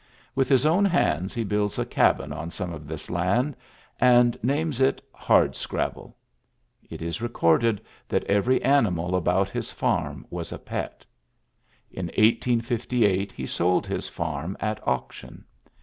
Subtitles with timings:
[0.33, 3.55] "With his own hands builds a cabin on some of this land,
[3.99, 6.11] f names it "Hardscrabble.'^
[6.89, 11.05] It is corded that every animal about his £a was a pet.
[11.91, 15.45] In 1858 he sold his farm auction.